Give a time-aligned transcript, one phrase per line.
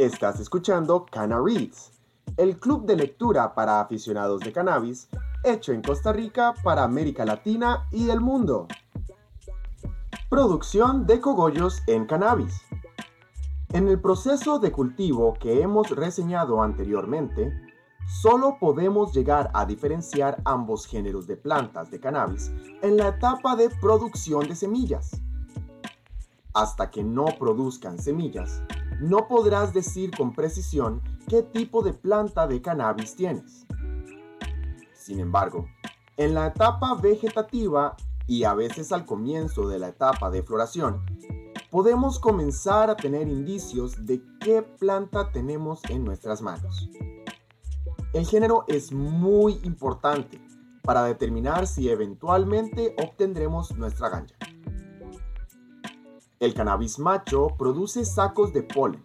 [0.00, 1.92] Estás escuchando Cana Reads,
[2.38, 5.10] el club de lectura para aficionados de cannabis,
[5.44, 8.66] hecho en Costa Rica para América Latina y el mundo.
[10.30, 12.62] Producción de cogollos en cannabis.
[13.74, 17.52] En el proceso de cultivo que hemos reseñado anteriormente,
[18.22, 23.68] solo podemos llegar a diferenciar ambos géneros de plantas de cannabis en la etapa de
[23.68, 25.20] producción de semillas.
[26.52, 28.62] Hasta que no produzcan semillas,
[29.00, 33.66] no podrás decir con precisión qué tipo de planta de cannabis tienes.
[34.94, 35.66] Sin embargo,
[36.16, 41.04] en la etapa vegetativa y a veces al comienzo de la etapa de floración,
[41.70, 46.90] podemos comenzar a tener indicios de qué planta tenemos en nuestras manos.
[48.12, 50.40] El género es muy importante
[50.82, 54.34] para determinar si eventualmente obtendremos nuestra ganja.
[56.40, 59.04] El cannabis macho produce sacos de polen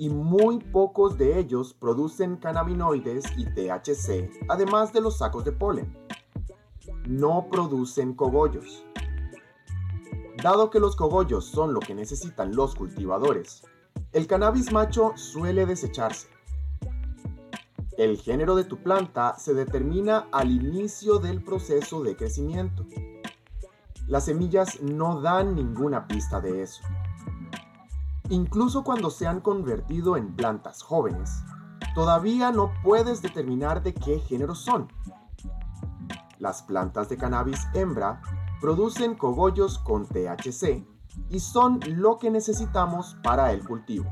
[0.00, 5.96] y muy pocos de ellos producen cannabinoides y THC, además de los sacos de polen.
[7.06, 8.84] No producen cogollos.
[10.42, 13.62] Dado que los cogollos son lo que necesitan los cultivadores,
[14.12, 16.26] el cannabis macho suele desecharse.
[17.96, 22.84] El género de tu planta se determina al inicio del proceso de crecimiento.
[24.06, 26.82] Las semillas no dan ninguna pista de eso.
[28.28, 31.42] Incluso cuando se han convertido en plantas jóvenes,
[31.94, 34.88] todavía no puedes determinar de qué género son.
[36.38, 38.20] Las plantas de cannabis hembra
[38.60, 40.86] producen cogollos con THC
[41.28, 44.06] y son lo que necesitamos para el cultivo.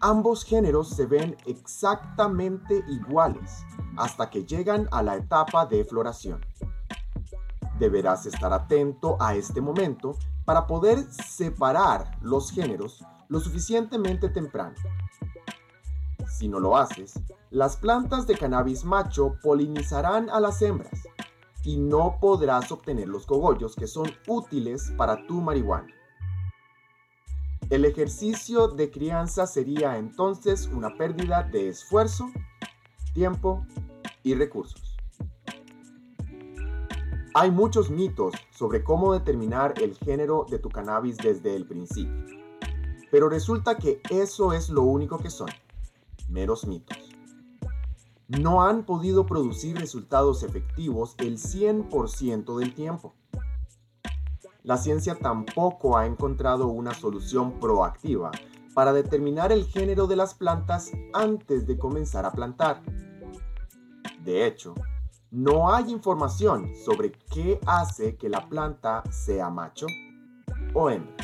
[0.00, 3.64] Ambos géneros se ven exactamente iguales
[3.96, 6.40] hasta que llegan a la etapa de floración.
[7.82, 14.76] Deberás estar atento a este momento para poder separar los géneros lo suficientemente temprano.
[16.28, 17.14] Si no lo haces,
[17.50, 21.08] las plantas de cannabis macho polinizarán a las hembras
[21.64, 25.92] y no podrás obtener los cogollos que son útiles para tu marihuana.
[27.68, 32.30] El ejercicio de crianza sería entonces una pérdida de esfuerzo,
[33.12, 33.66] tiempo
[34.22, 34.91] y recursos.
[37.34, 42.26] Hay muchos mitos sobre cómo determinar el género de tu cannabis desde el principio,
[43.10, 45.48] pero resulta que eso es lo único que son,
[46.28, 46.98] meros mitos.
[48.28, 53.14] No han podido producir resultados efectivos el 100% del tiempo.
[54.62, 58.30] La ciencia tampoco ha encontrado una solución proactiva
[58.74, 62.82] para determinar el género de las plantas antes de comenzar a plantar.
[64.22, 64.74] De hecho,
[65.32, 69.86] no hay información sobre qué hace que la planta sea macho
[70.74, 71.16] o hembra.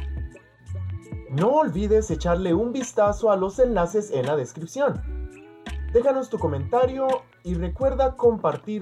[1.30, 5.02] No olvides echarle un vistazo a los enlaces en la descripción.
[5.92, 7.06] Déjanos tu comentario
[7.44, 8.76] y recuerda compartir